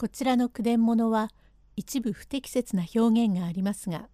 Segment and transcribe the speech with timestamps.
[0.00, 1.28] こちらの句伝物は
[1.74, 4.08] 一部不適切な表現がありますが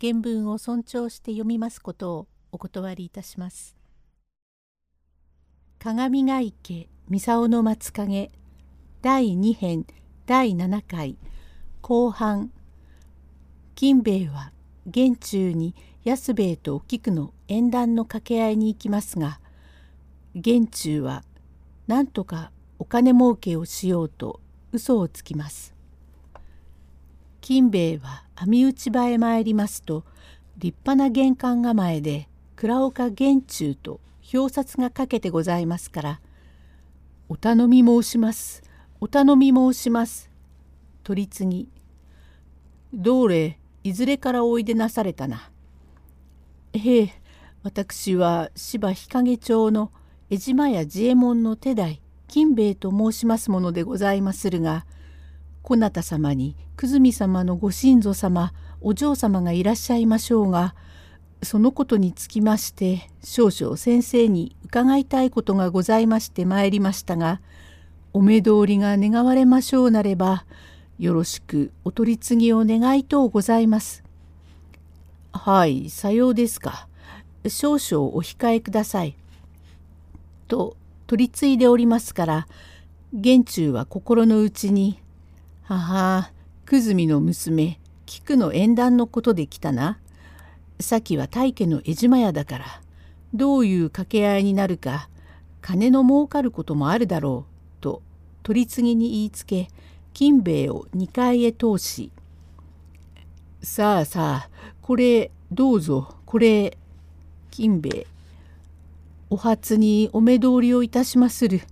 [0.00, 3.76] 原文を尊重して読みますことをお断りいたします。
[5.78, 8.32] 鏡ヶ池三竿の松影
[9.00, 9.86] 第2編
[10.26, 11.16] 第7回
[11.82, 12.50] 後半
[13.76, 14.50] 金兵衛は
[14.88, 19.38] 玄中に安兵衛とお菊の縁談の掛け合いに行きますが
[20.34, 21.22] 玄中は
[21.86, 22.50] 何とか
[22.80, 24.40] お金儲けをしようと
[24.72, 25.74] 嘘をつきます。
[27.40, 30.04] 金兵衛は網打ち場へ参りますと
[30.58, 34.00] 立派な玄関構えで倉岡玄中と
[34.32, 36.20] 表札がかけてございますから
[37.28, 38.62] 「お頼み申します。
[39.00, 40.30] お頼み申します」
[41.02, 41.68] 取り次ぎ
[42.94, 45.50] 「どれいずれからおいでなされたな」
[46.72, 47.22] 「ええ
[47.64, 49.92] 私は芝日陰町の
[50.30, 52.01] 江島屋治右衛門の手代
[52.32, 54.86] 金兵衛と申しますものでございまするが
[55.60, 60.74] こなた様に久住様のご親祖様お嬢様がいらっしゃいましょうが
[61.42, 67.42] そのことにつきまして少々先生に伺いたいことがございまして参りましたが
[68.14, 70.46] お目通りが願われましょうなれば
[70.98, 74.04] よろしくお取り次ぎを願いとうございます。
[75.32, 76.88] はいさようですか。
[77.46, 79.16] 少々お控えください。
[80.48, 80.76] と
[81.12, 82.48] 取り次いでおりますから
[83.12, 84.98] 玄中は心の内に
[85.60, 86.32] 「母
[86.64, 89.98] 久住の娘菊の縁談のことで来たな。
[90.80, 92.64] さきは大家の江島屋だから
[93.34, 95.10] どういう掛け合いになるか
[95.60, 97.52] 金の儲かることもあるだろう」
[97.84, 98.00] と
[98.42, 99.68] 取り次ぎに言いつけ
[100.14, 102.10] 金兵衛を2階へ通し
[103.60, 106.78] 「さあさあこれどうぞこれ
[107.50, 108.06] 金兵衛
[109.32, 111.62] お初にお目通りをいたしまする。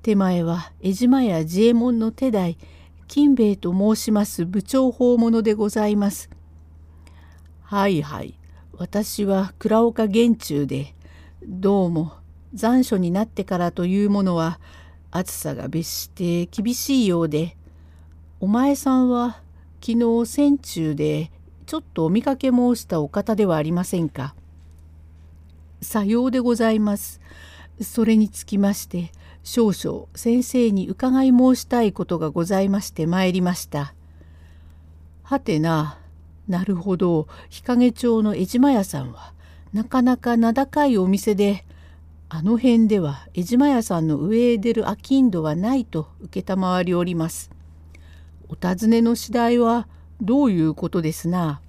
[0.00, 2.56] 手前は江島屋治右衛門の手代
[3.06, 6.30] 金兵衛と申します部長法物でございます。
[7.60, 8.38] はいはい
[8.72, 10.94] 私は倉岡玄中で
[11.44, 12.14] どうも
[12.54, 14.58] 残暑になってからというものは
[15.10, 17.58] 暑さが別して厳しいようで
[18.40, 19.42] お前さんは
[19.84, 21.30] 昨日戦中で
[21.66, 24.34] ちょっとお見かけ申したお方ではありませんか？
[25.80, 27.20] さようでございます。
[27.80, 29.12] それにつきまして
[29.44, 33.94] 少々先生に伺い申したいことがございまして参りました。
[35.22, 35.98] はてな
[36.48, 39.32] なるほど日陰町の江島屋さんは
[39.72, 41.64] なかなか名高いお店で
[42.30, 44.96] あの辺では江島屋さんの上へ出る商
[45.30, 47.50] 人はないと承りおります。
[48.48, 49.86] お尋ねの次第は
[50.20, 51.60] どういうことですな。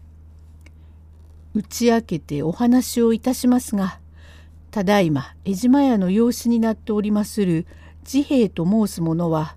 [1.54, 3.99] 打ち明けてお話をいたしますが
[4.72, 7.66] ただいま江島屋の養子になっておりまする
[8.04, 9.56] 治兵衛と申す者は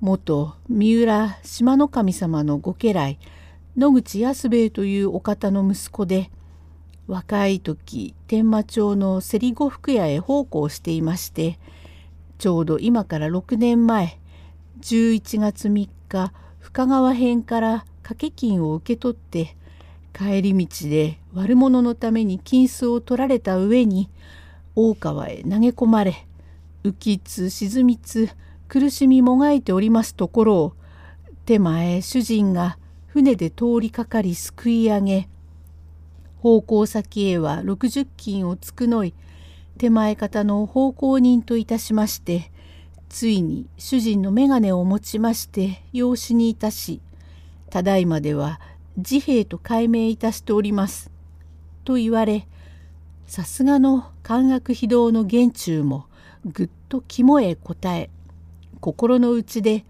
[0.00, 3.18] 元三浦島の神様のご家来
[3.76, 6.30] 野口安兵衛というお方の息子で
[7.06, 11.58] 若い時天満町の競り呉服屋へ奉公していまして
[12.38, 14.18] ちょうど今から6年前
[14.80, 19.56] 11月3日深川編から掛け金を受け取って
[20.16, 24.08] 帰り道で悪者のために金子を取られた上に
[24.76, 26.26] 大川へ投げ込まれ
[26.84, 28.30] 浮きつ沈みつ
[28.68, 30.72] 苦しみもがいておりますところを
[31.46, 35.28] 手前主人が船で通りかかりすくい上げ
[36.38, 39.14] 奉公先へは60金を繕い
[39.78, 42.52] 手前方の奉公人といたしまして
[43.08, 47.00] ついに主人の眼鏡を持ちまして養子にいたし
[47.70, 48.60] ただいまでは
[49.02, 51.10] 治兵と改名いたしております。
[51.84, 52.48] と言われ
[53.26, 56.06] さすがの漢学非道の玄中も
[56.44, 58.10] ぐっと肝へ答え
[58.80, 59.84] 心の内で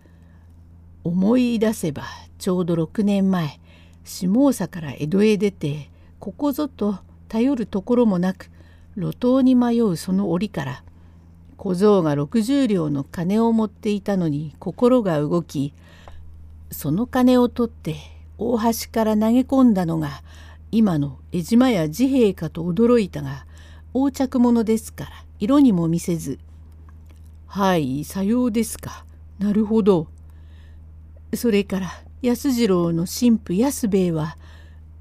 [1.02, 2.04] 思い出せば
[2.38, 3.60] ちょうど6年前
[4.04, 6.98] 下総から江戸へ出てここぞと
[7.28, 8.50] 頼るところもなく
[8.96, 10.84] 路頭に迷うその折から
[11.56, 15.74] 小僧が60両の金を持っていたのに心が動き
[16.70, 17.96] その金を取って
[18.38, 20.22] 大橋から投げ込んだのが
[20.70, 23.46] 今の江島や治兵衛かと驚いたが
[23.94, 26.38] 横着者ですから色にも見せず
[27.46, 29.04] 「はいさようですか。
[29.38, 30.08] なるほど」
[31.34, 31.90] それから
[32.22, 34.36] 安次郎の神父安兵衛は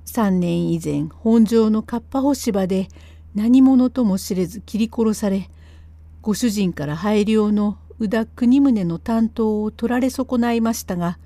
[0.06, 2.88] 3年以前本庄のかっぱ干し場で
[3.34, 5.50] 何者とも知れず切り殺され
[6.22, 11.18] ご主人から拝領の宇田国宗の担当を取られ損ないましたが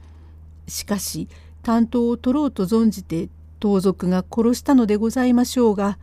[0.67, 1.27] しかし
[1.67, 3.27] 担当を取ろうと存じて
[3.59, 5.99] 盗賊が殺したのでございましょうが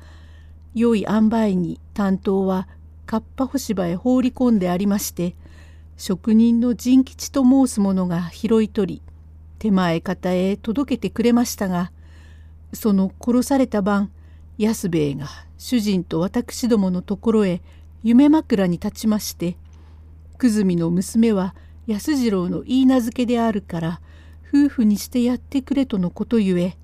[0.74, 2.68] 良い塩梅に担当は
[3.06, 5.34] かっぱ干し場へ放り込んでありまして
[5.96, 9.02] 職人の仁吉と申す者が拾い取り
[9.58, 11.92] 手前方へ届けてくれましたが
[12.74, 14.10] その殺された晩
[14.58, 17.62] 安兵衛が主人と私どものところへ
[18.02, 19.56] 夢枕に立ちまして
[20.36, 21.54] 久住の娘は
[21.86, 24.00] 安次郎の言い名付けであるから
[24.54, 26.76] 夫婦にしてやってくれとのことゆえ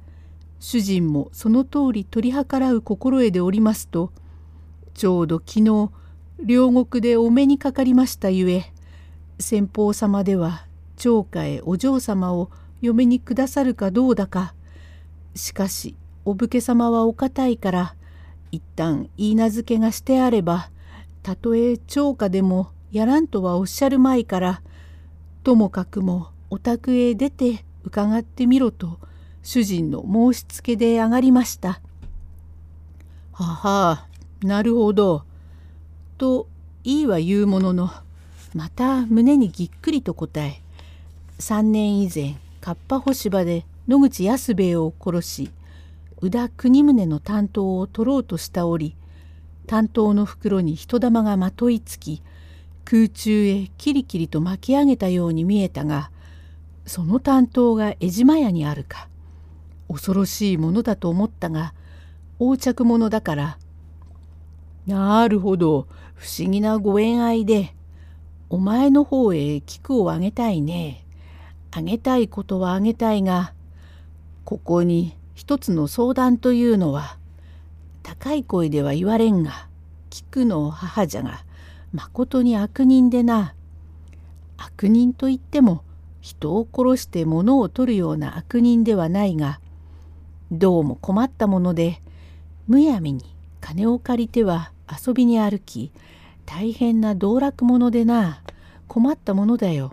[0.59, 4.11] 主人もその通り取り計らう心得でおりますと
[4.93, 5.91] ちょうど昨日
[6.45, 8.73] 両国でお目にかかりましたゆえ
[9.39, 12.51] 先方様では長家へお嬢様を
[12.83, 14.53] 嫁にくださるかどうだか
[15.37, 15.95] しかし
[16.25, 17.95] お武家様はお堅いから
[18.51, 20.71] 一旦言い名付けがしてあれば
[21.23, 24.61] たとえ長家でもやらんとはおっしゃるまいから
[25.45, 28.99] ともかくもお宅へ出て伺ってみろと
[29.43, 31.81] 主人の申しつけで上がりました。
[33.33, 34.07] はは
[34.43, 35.25] なるほど。
[36.19, 36.49] と
[36.85, 37.91] いいは言うものの
[38.55, 40.61] また胸にぎっくりと答え
[41.39, 45.51] 3年以前かっぱ干し場で野口安兵衛を殺し
[46.21, 48.95] 宇田国宗の担当を取ろうとした折
[49.67, 52.23] 担当の袋に人玉がまといつき
[52.85, 56.11] 空中へキリキリと巻き上げたように見えたが
[56.87, 59.09] その担当が江島屋にあるか。
[59.89, 61.75] 恐ろしいものだと思ったが
[62.39, 63.59] 横着者だから
[64.87, 65.89] 「なるほど。
[66.15, 67.75] 不思議なご縁合いで
[68.51, 71.07] お前の方へ菊をあげたいね。
[71.71, 73.55] あげたいことはあげたいが
[74.45, 77.17] ここに一つの相談というのは
[78.03, 79.69] 高い声では言われんが
[80.11, 81.45] 菊の母じゃが
[81.93, 83.55] まことに悪人でな。
[84.57, 85.85] 悪人といっても
[86.21, 89.61] 人を殺して物を取るような悪人ではないが
[90.53, 92.01] どうも困ったもので
[92.67, 93.25] むやみに
[93.61, 95.93] 金を借りては遊びに歩き
[96.47, 98.43] 大変な道楽者でな
[98.89, 99.93] 困ったものだよ。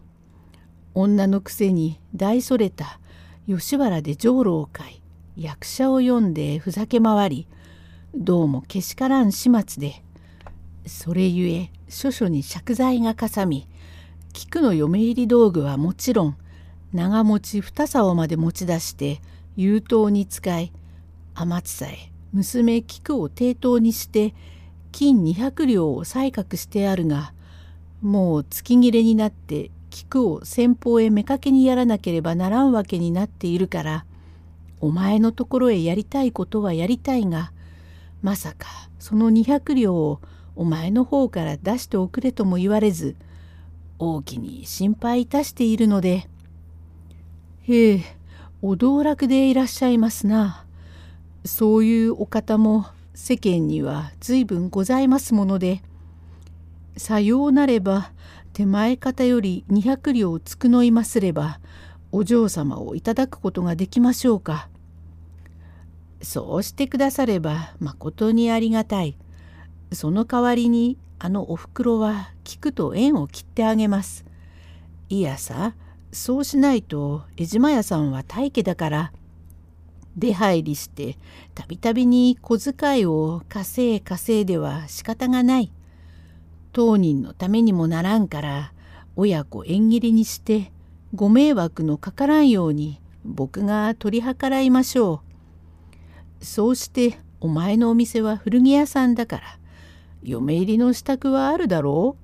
[0.95, 2.99] 女のくせに大それた
[3.45, 4.99] 吉原で浄炉を買
[5.35, 7.47] い役者を読んでふざけ回り
[8.15, 10.01] どうもけしからん始末で
[10.87, 13.67] それゆえ諸々に借財がかさみ
[14.37, 16.37] 菊の嫁入り道具はもちろん
[16.93, 19.19] 長持ち二竿まで持ち出して
[19.55, 20.71] 優等に使い
[21.33, 24.35] 天津さえ娘菊を抵当にして
[24.91, 27.33] 金200両を採覚してあるが
[28.03, 34.05] もう月切れになって菊を先方へ妾にやらなければならんわけになっているから
[34.79, 37.51] お前のところへやりたいことはやりたいが
[38.21, 38.67] まさか
[38.99, 40.21] その200両を
[40.55, 43.15] お前の方から出しておくれとも言われず
[43.99, 46.29] 大きに心配いたしているので
[47.67, 48.03] 「へえ
[48.61, 50.65] お道楽でいらっしゃいますな。
[51.45, 55.81] そういうお方も世間には随分ございますもので
[56.97, 58.11] さようなれば
[58.53, 61.59] 手前方より200両償いますれば
[62.11, 64.69] お嬢様をいただくことができましょうか。
[66.21, 69.15] そうしてくださればまことにありがたい。
[69.91, 74.25] その代わりにあのおふくろは聞くと縁を切ってあげます。
[75.09, 75.73] いやさ
[76.11, 79.11] そうしないと江島屋さんは大家だから
[80.15, 81.17] 出入りして
[81.53, 85.71] たびたびに小遣いを稼い稼いでは仕方がない。
[86.73, 88.73] 当人のためにもならんから
[89.15, 90.71] 親子縁切りにして
[91.15, 95.21] ご迷惑のかからんように僕が取り計らいましょ
[96.41, 96.45] う。
[96.45, 99.43] そうしてお前のお店は古着屋さんだから
[100.23, 102.17] 嫁入りの支度はあるだろ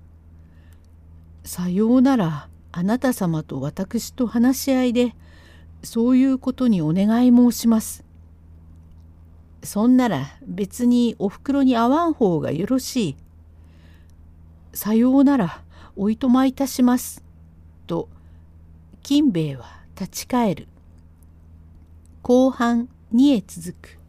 [1.44, 1.48] う？
[1.48, 5.16] さようならあなた様と私と話し合いで
[5.84, 8.04] そういうことにお願い申します。
[9.64, 13.16] そんなら別におふくろに会わん方がよろしい。
[14.74, 15.62] さようなら
[15.96, 17.24] おいとまいたします。
[17.86, 18.10] と
[19.04, 19.66] 金兵衛は
[20.00, 20.68] 立ち返る。
[22.22, 24.03] 後半2へ続く。